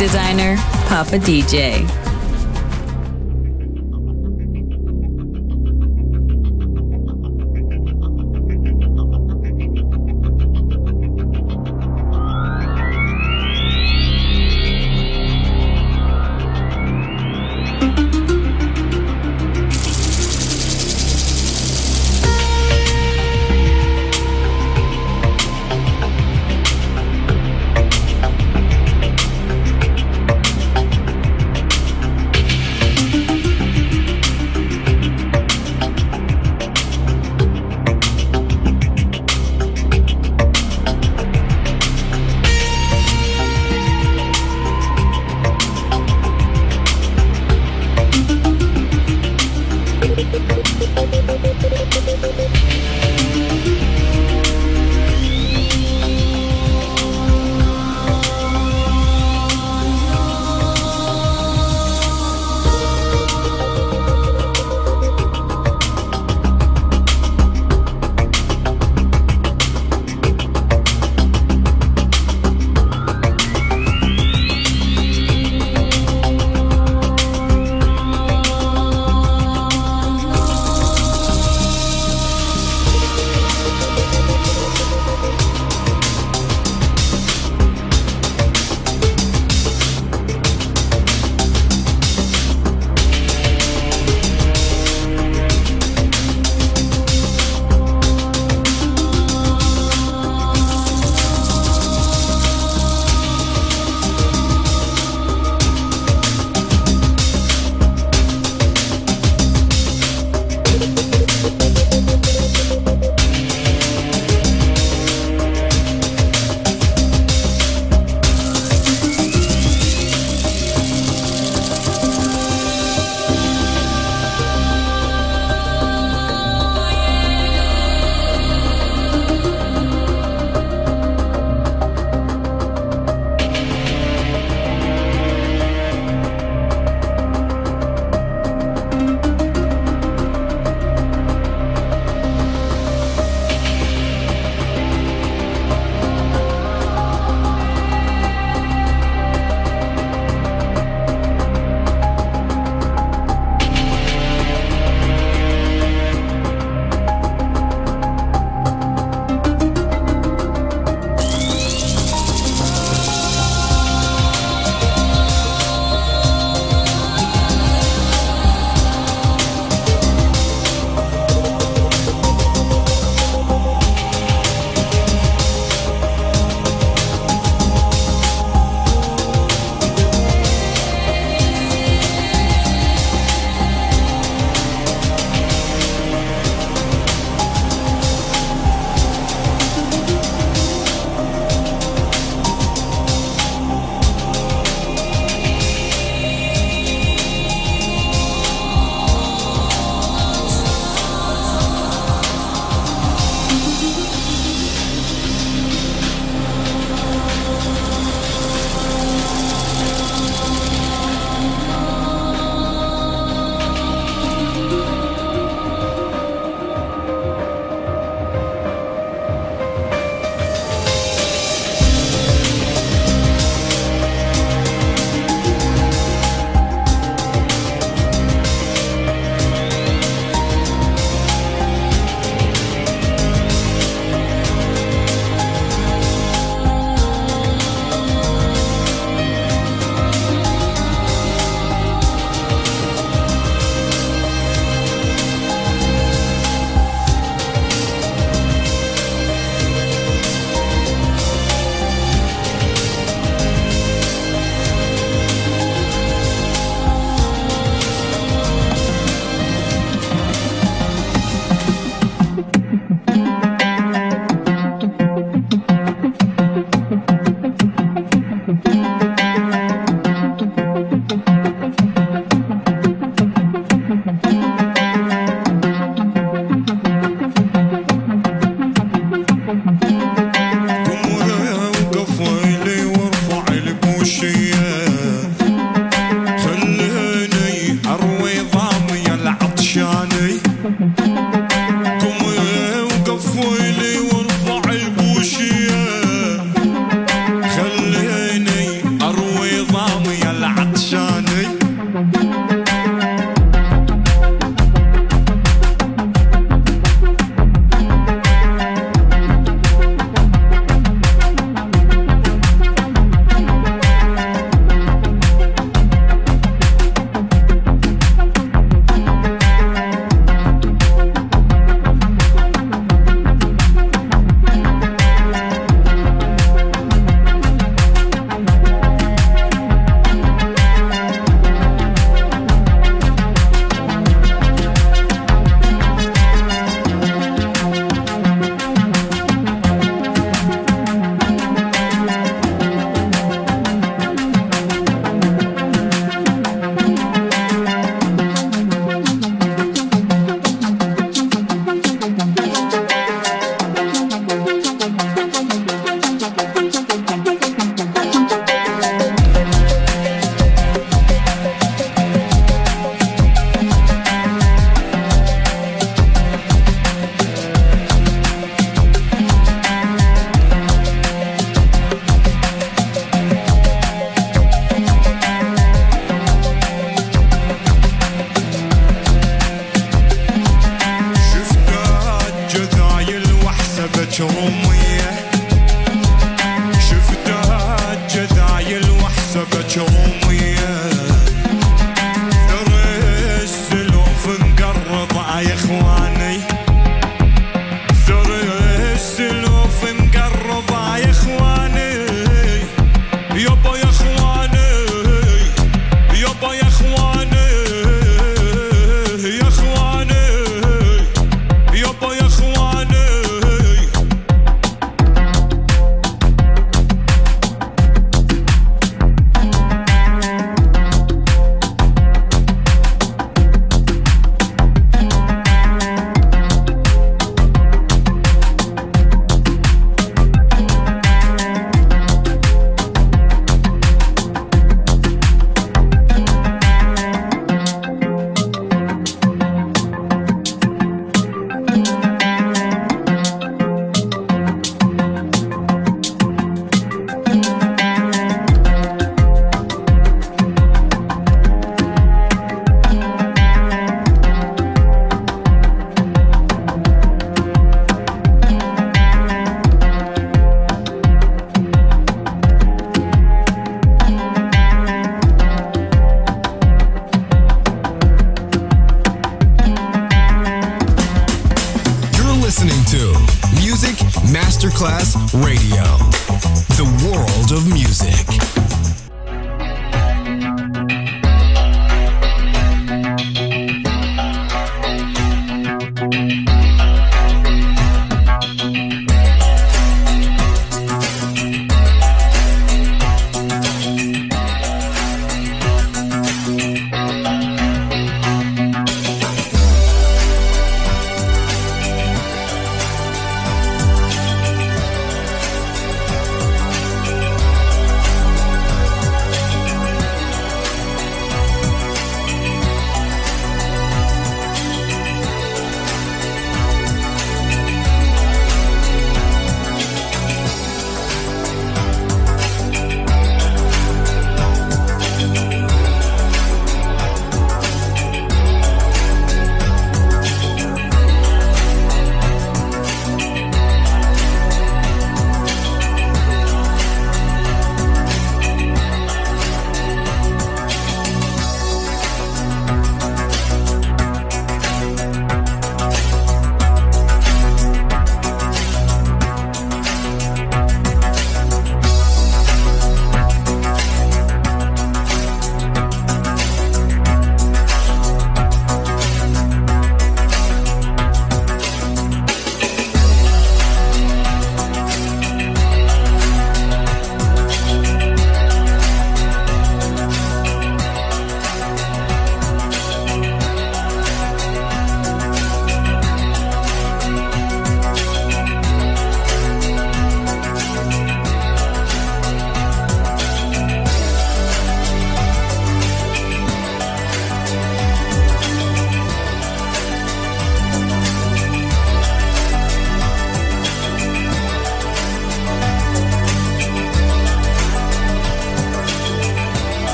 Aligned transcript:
Designer, 0.00 0.56
Papa 0.88 1.18
DJ. 1.18 2.09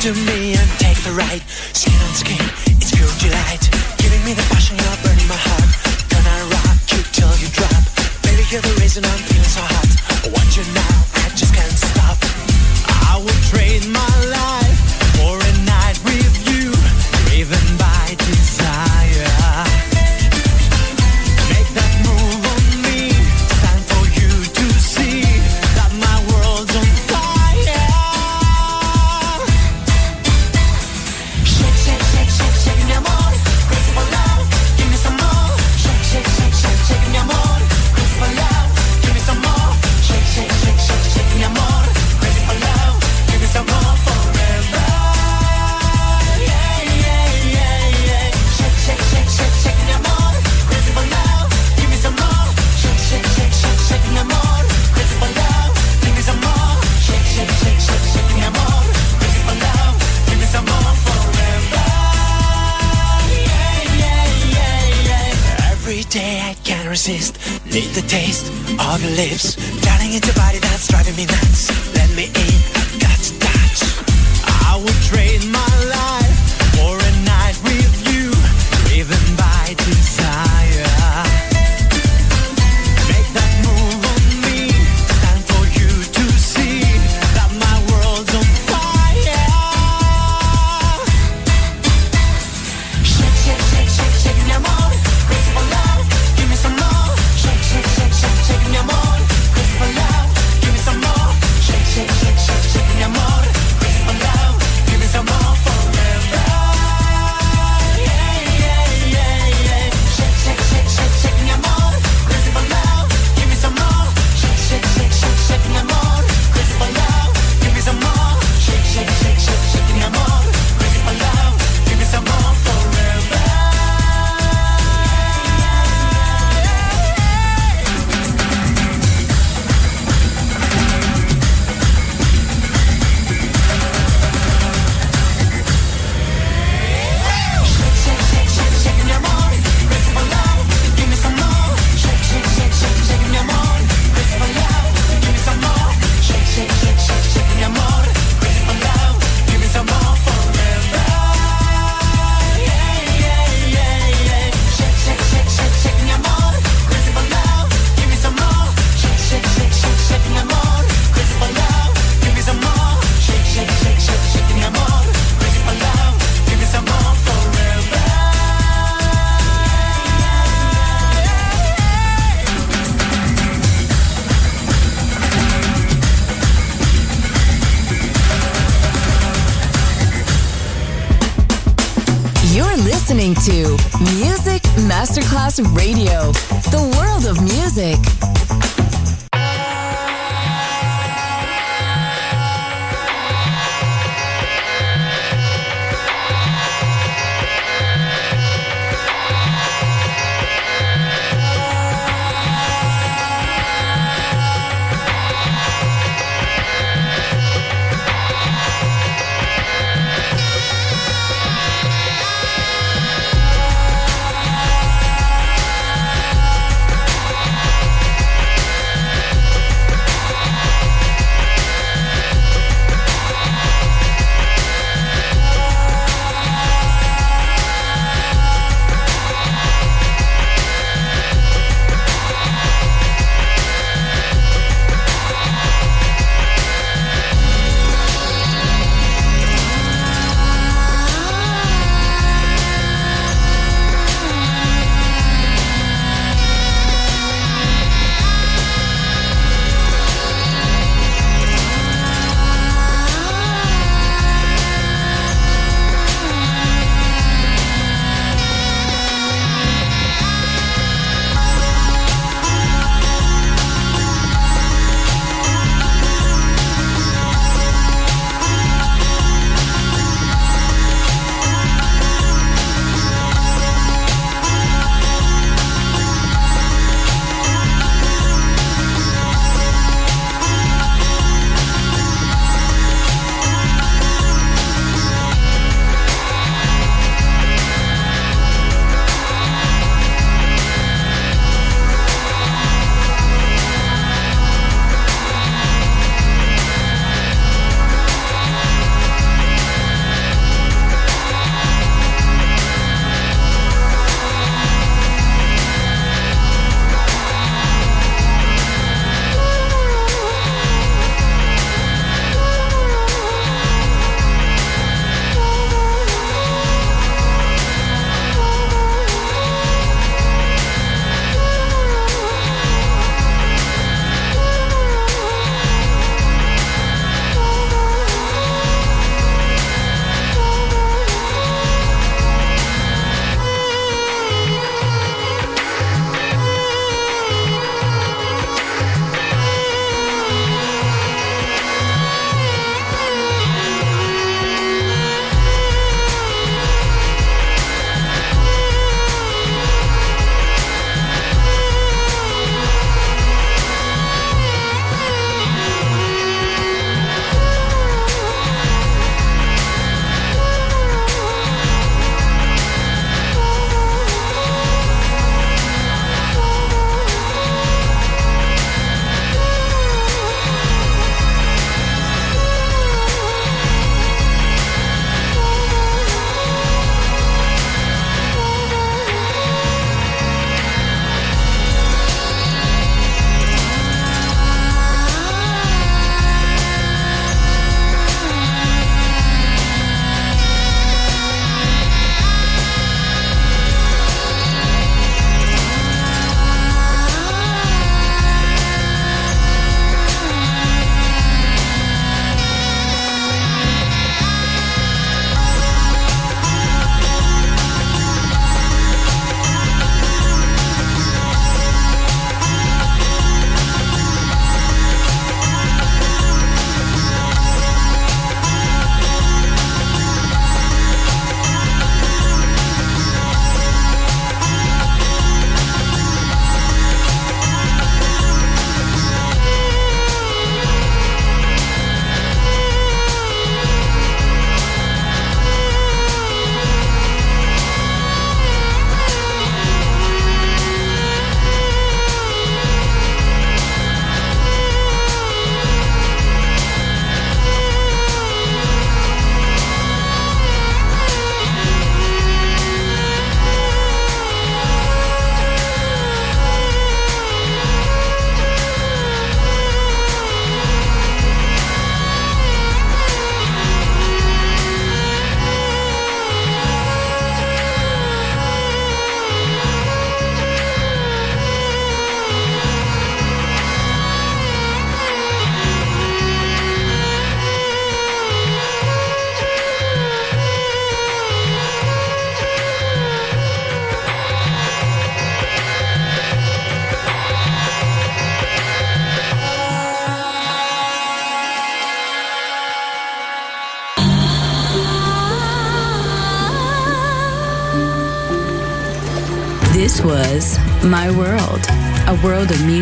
to 0.00 0.14
me 0.14 0.54
and 0.54 0.70
take 0.78 0.96
the 1.04 1.12
ride. 1.12 1.42
Skin 1.76 1.92
on 2.00 2.14
skin, 2.14 2.40
it's 2.72 2.90
pure 2.90 3.12
delight. 3.20 3.68
Giving 3.98 4.24
me 4.24 4.32
the 4.32 4.46
passion 4.48 4.78
you're 4.78 5.09